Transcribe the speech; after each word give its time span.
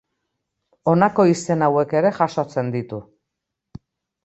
Honako 0.93 1.25
izen 1.33 1.67
hauek 1.67 1.95
ere 2.01 2.13
jasotzen 2.21 2.75
ditu. 2.79 3.03